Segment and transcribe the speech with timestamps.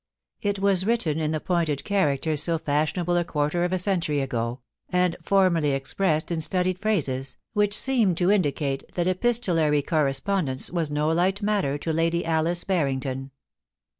[0.41, 4.61] It was written in the pointed characters so fashionable a quarter of a century ago,
[4.89, 11.09] and formally expressed in studied phrases, which seemed to indicate that epistolary correspondence was no
[11.09, 13.29] light matter to Lady Alice Bar rington.